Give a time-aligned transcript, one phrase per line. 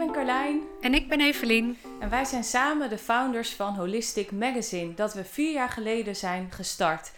[0.00, 0.60] ben Carlijn.
[0.80, 1.78] En ik ben Evelien.
[1.98, 6.50] En wij zijn samen de founders van Holistic Magazine, dat we vier jaar geleden zijn
[6.50, 7.12] gestart.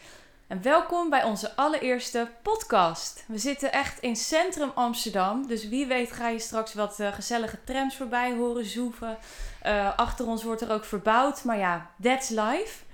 [0.46, 3.24] En welkom bij onze allereerste podcast.
[3.26, 7.58] We zitten echt in centrum Amsterdam, dus wie weet ga je straks wat uh, gezellige
[7.64, 9.18] trams voorbij horen zoeven.
[9.66, 12.84] Uh, achter ons wordt er ook verbouwd, maar ja, that's life.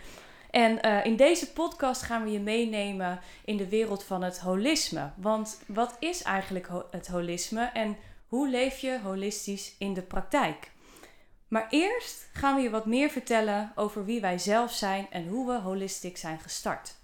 [0.50, 5.10] En uh, in deze podcast gaan we je meenemen in de wereld van het holisme.
[5.16, 7.96] Want wat is eigenlijk ho het holisme en
[8.28, 10.70] hoe leef je holistisch in de praktijk?
[11.48, 15.46] Maar eerst gaan we je wat meer vertellen over wie wij zelf zijn en hoe
[15.46, 16.94] we holistisch zijn gestart.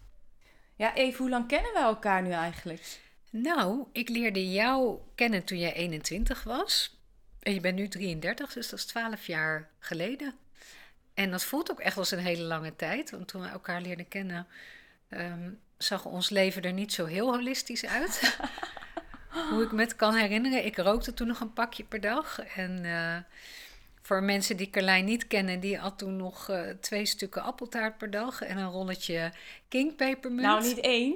[0.77, 3.01] Ja, Eve, hoe lang kennen wij elkaar nu eigenlijk?
[3.31, 6.99] Nou, ik leerde jou kennen toen jij 21 was.
[7.41, 10.35] En je bent nu 33, dus dat is 12 jaar geleden.
[11.15, 13.11] En dat voelt ook echt als een hele lange tijd.
[13.11, 14.47] Want toen we elkaar leerden kennen,
[15.09, 18.21] um, zag ons leven er niet zo heel holistisch uit.
[19.51, 22.41] Hoe ik me kan herinneren, ik rookte toen nog een pakje per dag.
[22.57, 23.17] En uh,
[24.03, 28.11] voor mensen die Carlijn niet kennen, die had toen nog uh, twee stukken appeltaart per
[28.11, 29.33] dag en een rolletje
[29.69, 30.47] kingpepermunt.
[30.47, 31.15] Nou, niet één.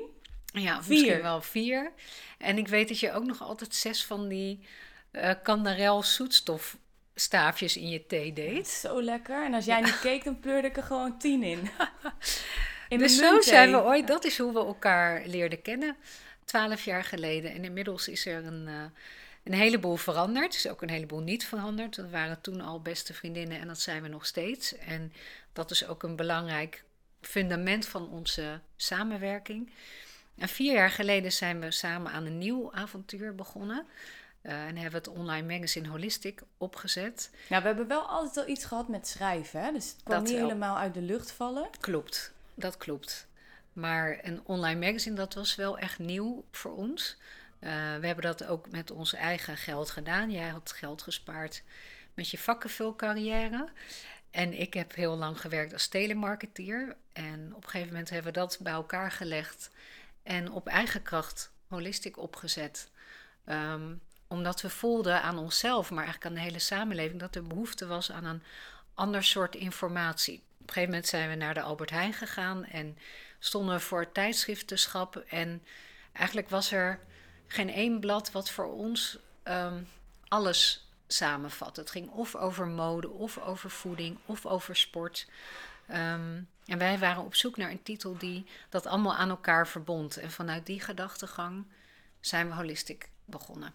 [0.52, 0.98] Ja, vier.
[0.98, 1.92] misschien wel vier.
[2.38, 4.66] En ik weet dat je ook nog altijd zes van die
[5.12, 8.68] uh, kandarel zoetstofstaafjes in je thee deed.
[8.68, 9.44] Zo lekker.
[9.44, 9.84] En als jij ja.
[9.84, 11.70] niet keek, dan pleurde ik er gewoon tien in.
[12.88, 15.96] in dus zo zijn we ooit, dat is hoe we elkaar leerden kennen.
[16.48, 17.52] Twaalf jaar geleden.
[17.52, 18.82] En inmiddels is er een, uh,
[19.44, 20.52] een heleboel veranderd.
[20.52, 21.96] Er is ook een heleboel niet veranderd.
[21.96, 24.76] We waren toen al beste vriendinnen en dat zijn we nog steeds.
[24.76, 25.12] En
[25.52, 26.84] dat is ook een belangrijk
[27.20, 29.72] fundament van onze samenwerking.
[30.36, 33.86] En vier jaar geleden zijn we samen aan een nieuw avontuur begonnen.
[34.42, 37.30] Uh, en hebben we het online magazine Holistic opgezet.
[37.48, 39.60] Nou, we hebben wel altijd al iets gehad met schrijven.
[39.60, 39.72] Hè?
[39.72, 41.68] Dus het kwam dat niet helemaal uit de lucht vallen.
[41.80, 43.26] Klopt, dat klopt.
[43.78, 47.16] Maar een online magazine, dat was wel echt nieuw voor ons.
[47.60, 50.30] Uh, we hebben dat ook met ons eigen geld gedaan.
[50.30, 51.62] Jij had geld gespaard
[52.14, 53.68] met je vakkenvulcarrière.
[54.30, 56.96] En ik heb heel lang gewerkt als telemarketeer.
[57.12, 59.70] En op een gegeven moment hebben we dat bij elkaar gelegd.
[60.22, 62.90] En op eigen kracht holistiek opgezet.
[63.46, 67.86] Um, omdat we voelden aan onszelf, maar eigenlijk aan de hele samenleving, dat er behoefte
[67.86, 68.42] was aan een
[68.94, 70.42] ander soort informatie.
[70.68, 72.98] Een gegeven moment zijn we naar de Albert Heijn gegaan en
[73.38, 75.16] stonden we voor het tijdschriftenschap.
[75.16, 75.62] En
[76.12, 77.00] eigenlijk was er
[77.46, 79.88] geen één blad wat voor ons um,
[80.28, 81.76] alles samenvat.
[81.76, 85.26] Het ging of over mode, of over voeding, of over sport.
[85.90, 90.16] Um, en wij waren op zoek naar een titel die dat allemaal aan elkaar verbond.
[90.16, 91.66] En vanuit die gedachtegang
[92.20, 93.74] zijn we holistiek begonnen.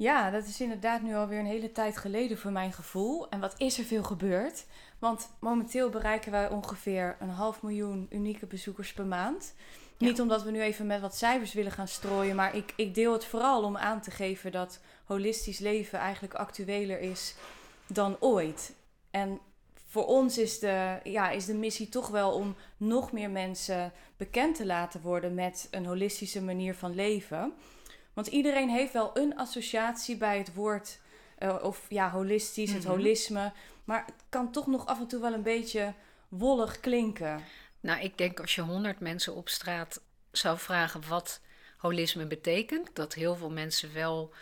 [0.00, 3.28] Ja, dat is inderdaad nu alweer een hele tijd geleden voor mijn gevoel.
[3.28, 4.64] En wat is er veel gebeurd?
[4.98, 9.54] Want momenteel bereiken wij ongeveer een half miljoen unieke bezoekers per maand.
[9.96, 10.06] Ja.
[10.06, 13.12] Niet omdat we nu even met wat cijfers willen gaan strooien, maar ik, ik deel
[13.12, 17.34] het vooral om aan te geven dat holistisch leven eigenlijk actueler is
[17.86, 18.74] dan ooit.
[19.10, 19.40] En
[19.86, 24.56] voor ons is de, ja, is de missie toch wel om nog meer mensen bekend
[24.56, 27.52] te laten worden met een holistische manier van leven.
[28.20, 30.98] Want iedereen heeft wel een associatie bij het woord,
[31.38, 32.84] uh, of ja, holistisch, mm -hmm.
[32.84, 33.52] het holisme.
[33.84, 35.94] Maar het kan toch nog af en toe wel een beetje
[36.28, 37.44] wollig klinken.
[37.80, 40.00] Nou, ik denk als je honderd mensen op straat
[40.30, 41.40] zou vragen wat
[41.76, 44.32] holisme betekent, dat heel veel mensen wel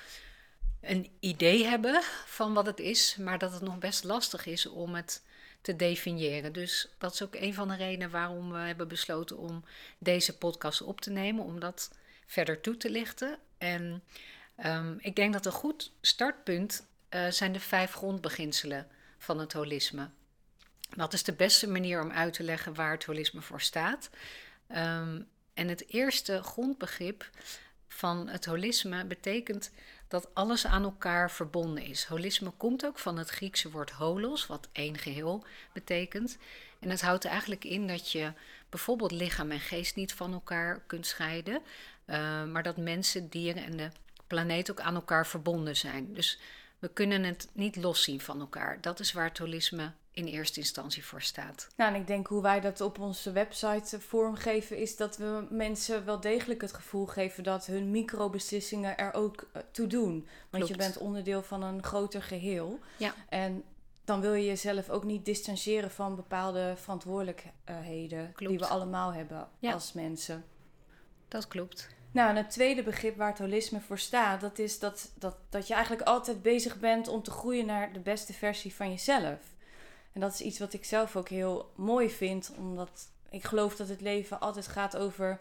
[0.80, 4.94] een idee hebben van wat het is, maar dat het nog best lastig is om
[4.94, 5.22] het
[5.60, 6.52] te definiëren.
[6.52, 9.64] Dus dat is ook een van de redenen waarom we hebben besloten om
[9.98, 11.90] deze podcast op te nemen, om dat
[12.26, 13.38] verder toe te lichten.
[13.58, 14.02] En
[14.64, 18.86] um, ik denk dat een goed startpunt uh, zijn de vijf grondbeginselen
[19.19, 20.08] van het holisme.
[20.96, 24.10] Dat is de beste manier om uit te leggen waar het holisme voor staat.
[24.76, 27.30] Um, en het eerste grondbegrip
[27.88, 29.70] van het holisme betekent
[30.08, 32.04] dat alles aan elkaar verbonden is.
[32.04, 36.38] Holisme komt ook van het Griekse woord holos, wat één geheel betekent.
[36.80, 38.32] En het houdt eigenlijk in dat je
[38.68, 41.62] bijvoorbeeld lichaam en geest niet van elkaar kunt scheiden,
[42.06, 43.90] uh, maar dat mensen, dieren en de
[44.26, 46.14] planeet ook aan elkaar verbonden zijn.
[46.14, 46.38] Dus
[46.78, 48.81] we kunnen het niet loszien van elkaar.
[48.81, 51.69] Dat is waar het holisme in eerste instantie voor staat.
[51.76, 56.04] Nou, en ik denk hoe wij dat op onze website vormgeven, is dat we mensen
[56.04, 60.12] wel degelijk het gevoel geven dat hun microbeslissingen er ook uh, toe doen.
[60.50, 60.69] Want Klopt.
[60.69, 62.78] je bent onderdeel van een groter geheel.
[62.96, 63.14] Ja.
[63.28, 63.64] En
[64.08, 68.52] dan wil je jezelf ook niet distancieren van bepaalde verantwoordelijkheden Klopt.
[68.52, 69.72] die we allemaal hebben Ja.
[69.72, 70.44] als mensen.
[71.28, 71.88] Dat klopt.
[72.10, 75.66] Nou, en het tweede begrip waar het holisme voor staat, dat is dat, dat, dat
[75.69, 79.38] je eigenlijk altijd bezig bent om te groeien naar de beste versie van jezelf.
[80.12, 83.88] En dat is iets wat ik zelf ook heel mooi vind, omdat ik geloof dat
[83.88, 85.40] het leven altijd gaat over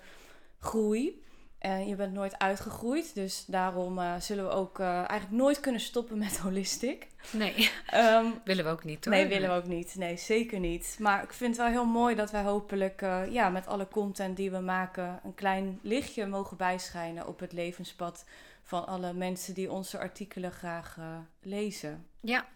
[0.60, 1.24] groei.
[1.58, 3.16] En je bent nooit uitgegroeid.
[3.16, 7.08] Dus daarom uh, zullen we ook uh, eigenlijk nooit kunnen stoppen met holistic.
[7.32, 9.14] Nee, um, willen we ook niet hoor.
[9.14, 9.96] Nee, willen we ook niet.
[9.96, 10.96] Nee, zeker niet.
[11.00, 14.38] Maar ik vind het wel heel mooi dat wij hopelijk uh, ja, met alle content
[14.38, 15.20] die we maken...
[15.24, 18.26] een klein lichtje mogen bijschijnen op het levenspad...
[18.64, 20.98] van alle mensen die onze artikelen graag
[21.42, 22.06] lezen.
[22.22, 22.48] Ja,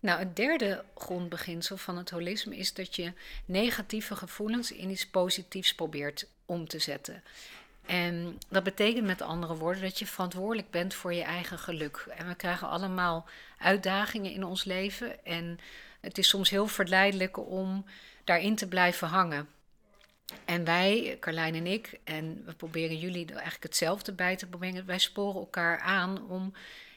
[0.00, 3.12] nou, het derde grondbeginsel van het holisme is dat je
[3.44, 7.22] negatieve gevoelens in iets positiefs probeert om te zetten.
[7.88, 12.06] En dat betekent met andere woorden dat je verantwoordelijk bent voor je eigen geluk.
[12.16, 13.26] En we krijgen allemaal
[13.58, 15.24] uitdagingen in ons leven.
[15.24, 15.58] En
[16.00, 17.84] het is soms heel verleidelijk om
[18.24, 19.48] daarin te blijven hangen.
[20.44, 24.86] En wij, Carlijn en ik, en we proberen jullie eigenlijk hetzelfde bij te brengen.
[24.86, 26.52] Wij sporen elkaar aan om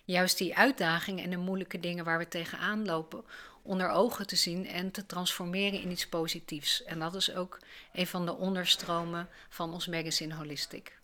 [0.06, 3.24] juist die uitdagingen en de moeilijke dingen waar we tegenaan lopen
[3.62, 6.84] onder ogen te zien en te transformeren in iets positiefs.
[6.84, 7.60] En dat is ook
[7.94, 11.00] een van de onderstromen van ons magazine Holistic.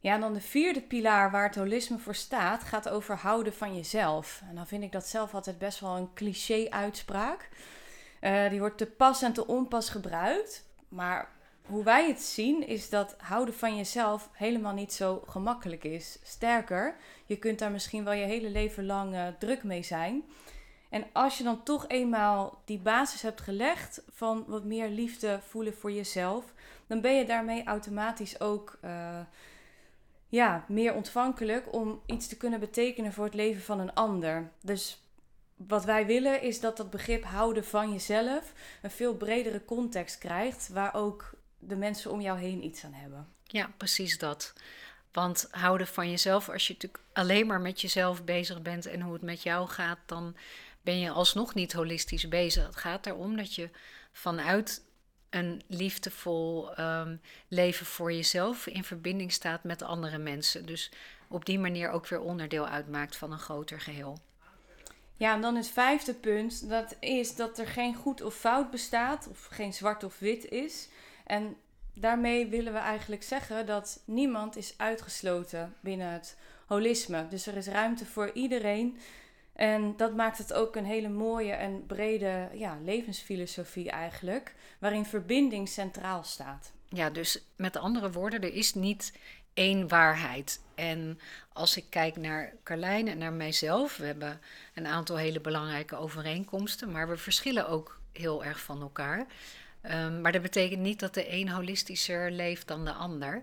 [0.00, 4.42] Ja, dan de vierde pilaar waar het holisme voor staat, gaat over houden van jezelf.
[4.48, 7.48] En dan vind ik dat zelf altijd best wel een cliché-uitspraak.
[8.20, 10.64] Uh, die wordt te pas en te onpas gebruikt.
[10.88, 11.28] Maar
[11.66, 16.18] hoe wij het zien, is dat houden van jezelf helemaal niet zo gemakkelijk is.
[16.22, 20.24] Sterker, je kunt daar misschien wel je hele leven lang uh, druk mee zijn.
[20.96, 25.74] En als je dan toch eenmaal die basis hebt gelegd van wat meer liefde voelen
[25.74, 26.44] voor jezelf,
[26.86, 29.20] dan ben je daarmee automatisch ook uh,
[30.28, 34.50] ja, meer ontvankelijk om iets te kunnen betekenen voor het leven van een ander.
[34.62, 35.00] Dus
[35.56, 38.52] wat wij willen is dat dat begrip houden van jezelf
[38.82, 43.28] een veel bredere context krijgt, waar ook de mensen om jou heen iets aan hebben.
[43.44, 44.52] Ja, precies dat.
[45.12, 49.12] Want houden van jezelf, als je natuurlijk alleen maar met jezelf bezig bent en hoe
[49.12, 50.36] het met jou gaat, dan
[50.86, 52.66] ben je alsnog niet holistisch bezig.
[52.66, 53.70] Het gaat erom dat je
[54.12, 54.84] vanuit
[55.30, 60.66] een liefdevol um, leven voor jezelf in verbinding staat met andere mensen.
[60.66, 60.92] Dus
[61.28, 64.18] op die manier ook weer onderdeel uitmaakt van een groter geheel.
[65.16, 69.28] Ja, en dan het vijfde punt, dat is dat er geen goed of fout bestaat,
[69.30, 70.88] of geen zwart of wit is.
[71.24, 71.56] En
[71.94, 76.36] daarmee willen we eigenlijk zeggen dat niemand is uitgesloten binnen het
[76.66, 77.28] holisme.
[77.28, 78.98] Dus er is ruimte voor iedereen
[79.56, 85.68] en dat maakt het ook een hele mooie en brede ja, levensfilosofie eigenlijk, waarin verbinding
[85.68, 86.72] centraal staat.
[86.88, 89.12] Ja, dus met andere woorden, er is niet
[89.54, 90.60] één waarheid.
[90.74, 91.20] En
[91.52, 94.40] als ik kijk naar Carlijn en naar mijzelf, we hebben
[94.74, 99.26] een aantal hele belangrijke overeenkomsten, maar we verschillen ook heel erg van elkaar.
[99.82, 103.42] Um, maar dat betekent niet dat de een holistischer leeft dan de ander.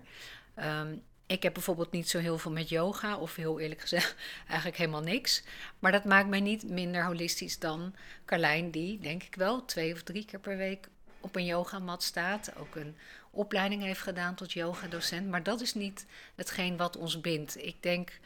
[0.58, 4.16] Um, ik heb bijvoorbeeld niet zo heel veel met yoga, of heel eerlijk gezegd,
[4.48, 5.42] eigenlijk helemaal niks.
[5.78, 7.94] Maar dat maakt mij niet minder holistisch dan
[8.24, 10.88] Carlijn, die denk ik wel twee of drie keer per week
[11.20, 12.56] op een yogamat staat.
[12.56, 12.96] Ook een
[13.30, 15.28] opleiding heeft gedaan tot yogadocent.
[15.28, 17.64] Maar dat is niet hetgeen wat ons bindt.
[17.64, 18.18] Ik denk,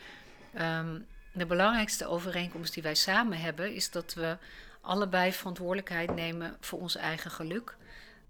[0.60, 4.36] um, de belangrijkste overeenkomst die wij samen hebben, is dat we
[4.80, 7.76] allebei verantwoordelijkheid nemen voor ons eigen geluk.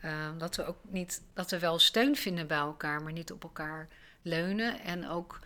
[0.04, 3.42] Uh, dat we ook niet, dat we wel steun vinden bij elkaar, maar niet op
[3.42, 3.88] elkaar
[4.28, 5.38] leunen en ook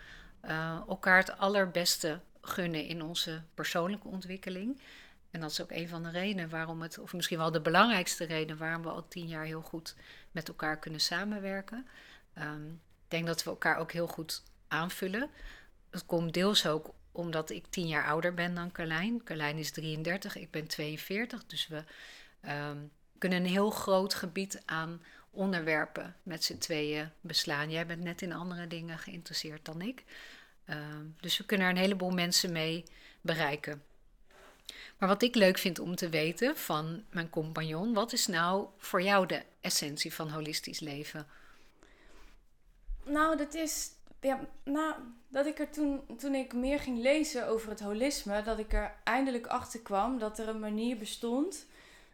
[0.45, 4.81] uh, elkaar het allerbeste gunnen in onze persoonlijke ontwikkeling.
[5.31, 8.25] En dat is ook een van de redenen waarom het, of misschien wel de belangrijkste
[8.25, 9.95] reden waarom we al tien jaar heel goed
[10.31, 11.87] met elkaar kunnen samenwerken.
[12.37, 15.29] Um, ik denk dat we elkaar ook heel goed aanvullen.
[15.89, 19.23] Het komt deels ook omdat ik tien jaar ouder ben dan Carlijn.
[19.23, 21.45] Carlijn is 33, ik ben 42.
[21.45, 21.83] Dus we
[22.49, 25.01] um, kunnen een heel groot gebied aan
[25.33, 27.71] onderwerpen met z'n tweeën beslaan.
[27.71, 30.03] Jij bent net in andere dingen geïnteresseerd dan ik.
[30.65, 32.83] Ehm, dus we kunnen er een heleboel mensen mee
[33.21, 33.83] bereiken.
[34.97, 39.01] Maar wat ik leuk vind om te weten van mijn compagnon, wat is nou voor
[39.01, 41.27] jou de essentie van holistisch leven?
[43.05, 43.91] Nou, dat is.
[44.19, 44.95] Ja, nou,
[45.27, 48.95] dat ik er toen, toen ik meer ging lezen over het holisme, dat ik er
[49.03, 51.65] eindelijk achter kwam dat er een manier bestond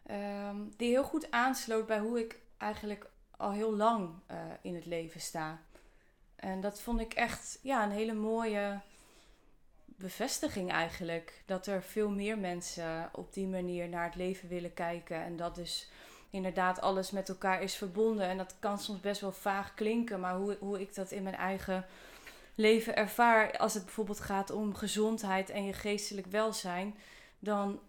[0.06, 4.86] ehm, die heel goed aansloot bij hoe ik eigenlijk al heel lang uh, in het
[4.86, 5.62] leven sta.
[6.36, 8.80] En dat vond ik echt ja, een hele mooie
[9.86, 11.44] bevestiging eigenlijk.
[11.46, 15.24] Dat er veel meer mensen op die manier naar het leven willen kijken.
[15.24, 15.89] En dat dus
[16.30, 18.28] inderdaad alles met elkaar is verbonden.
[18.28, 21.36] En dat kan soms best wel vaag klinken, maar hoe, hoe ik dat in mijn
[21.36, 21.86] eigen
[22.56, 26.96] leven ervaar, als het bijvoorbeeld gaat om gezondheid en je geestelijk welzijn,
[27.39, 27.80] dan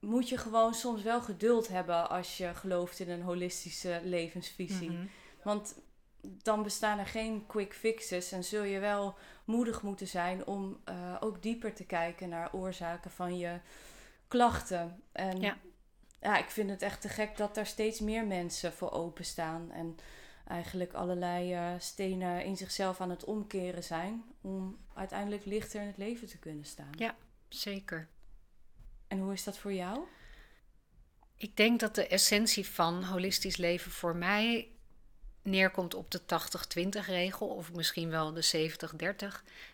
[0.00, 4.90] moet je gewoon soms wel geduld hebben als je gelooft in een holistische levensvisie.
[4.90, 5.06] Mhm.
[5.42, 5.74] Want
[6.22, 9.14] dan bestaan er geen quick fixes en zul je wel
[9.44, 13.60] moedig moeten zijn om uh, ook dieper te kijken naar oorzaken van je
[14.28, 15.02] klachten.
[15.12, 15.56] En ja.
[16.20, 19.70] ja, ik vind het echt te gek dat daar steeds meer mensen voor openstaan.
[19.70, 19.96] En
[20.46, 25.96] eigenlijk allerlei eh, stenen in zichzelf aan het omkeren zijn om uiteindelijk lichter in het
[25.96, 26.92] leven te kunnen staan.
[26.96, 27.14] Ja,
[27.48, 28.08] zeker.
[29.10, 29.98] En hoe is dat voor jou?
[31.36, 34.68] Ik denk dat de essentie van holistisch leven voor mij
[35.42, 38.70] neerkomt op de 80-20 regel of misschien wel de
[39.22, 39.26] 70-30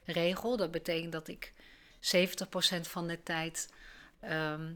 [0.04, 0.56] regel.
[0.56, 1.52] Dat betekent dat ik
[2.00, 3.72] 70% van de tijd
[4.20, 4.72] ehm,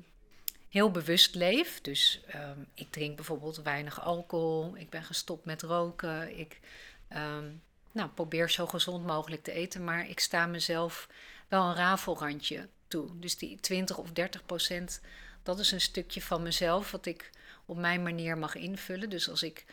[0.68, 1.80] heel bewust leef.
[1.80, 6.60] Dus ehm, ik drink bijvoorbeeld weinig alcohol, ik ben gestopt met roken, ik
[7.08, 7.50] ehm,
[7.92, 11.08] nou, probeer zo gezond mogelijk te eten, maar ik sta mezelf
[11.48, 13.08] wel een rafelrandje toe.
[13.14, 15.00] Dus die 20 of 30 procent,
[15.42, 17.30] dat is een stukje van mezelf wat ik
[17.64, 19.10] op mijn manier mag invullen.
[19.10, 19.64] Dus als ik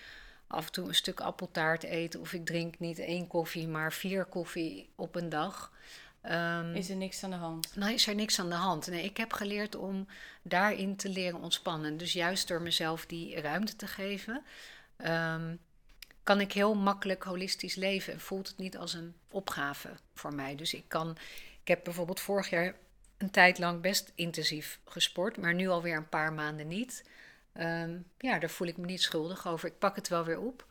[0.48, 4.26] af en toe een stuk appeltaart eet of ik drink niet één koffie, maar vier
[4.26, 5.72] koffie op een dag.
[6.24, 7.76] Um, is er niks aan de hand?
[7.76, 8.88] Nee, is er niks aan de hand.
[8.88, 10.08] Nee, ik heb geleerd om
[10.42, 11.98] daarin te leren ontspannen.
[11.98, 14.44] Dus juist door mezelf die ruimte te geven,
[14.98, 15.56] ehm,
[16.24, 20.56] kan ik heel makkelijk holistisch leven en voelt het niet als een opgave voor mij.
[20.56, 21.18] Dus ik kan,
[21.62, 22.76] ik heb bijvoorbeeld vorig jaar
[23.18, 27.10] een tijd lang best intensief gesport, maar nu alweer een paar maanden niet.
[27.54, 29.70] Um, ja, daar voel ik me niet schuldig over.
[29.70, 30.66] Ik pak het wel weer op.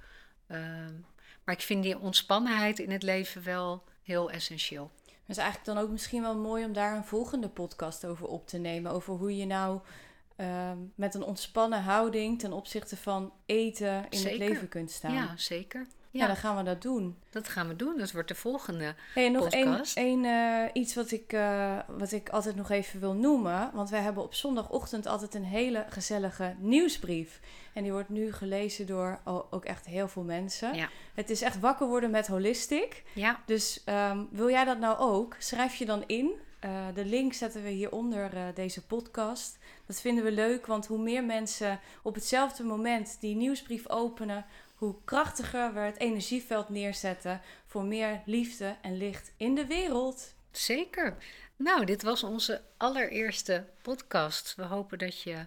[1.45, 4.91] maar ik vind die ontspannenheid in het leven wel heel essentieel.
[5.05, 8.49] Het is eigenlijk dan ook misschien wel mooi om daar een volgende podcast over op
[8.49, 8.93] te nemen.
[8.93, 9.81] Over hoe je nou
[10.37, 15.15] ehm, met een ontspannen houding ten opzichte van eten in het leven kunt staan.
[15.15, 15.87] Ja, zeker.
[16.17, 16.27] Ja.
[16.27, 17.17] dan gaan we dat doen.
[17.31, 17.99] Dat gaan we doen.
[17.99, 19.97] Dat wordt de volgende hey, nog podcast.
[19.97, 23.71] Een, uh, iets wat ik, uh, wat ik altijd nog even wil noemen.
[23.75, 27.41] Want wij hebben op zondagochtend altijd een hele gezellige nieuwsbrief.
[27.73, 29.21] En die wordt nu gelezen door
[29.51, 30.75] ook echt heel veel mensen.
[30.75, 30.89] Ja.
[31.15, 33.03] Het is echt wakker worden met holistic.
[33.15, 33.41] Ja.
[33.47, 35.37] Dus um, wil jij dat nou ook?
[35.39, 36.31] Schrijf je dan in.
[36.65, 39.59] Uh, de link zetten we hieronder uh, deze podcast.
[39.87, 44.45] Dat vinden we leuk, want hoe meer mensen op hetzelfde moment die nieuwsbrief openen,
[44.77, 50.35] hoe krachtiger we het energieveld neerzetten voor meer liefde en licht in de wereld.
[50.51, 51.17] Zeker.
[51.57, 54.55] Nou, dit was onze allereerste podcast.
[54.57, 55.47] We hopen dat je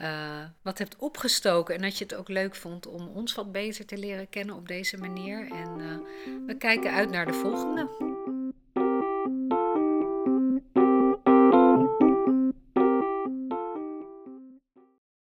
[0.00, 3.86] uh, wat hebt opgestoken en dat je het ook leuk vond om ons wat beter
[3.86, 5.50] te leren kennen op deze manier.
[5.50, 5.96] En uh,
[6.46, 8.38] we kijken uit naar de volgende.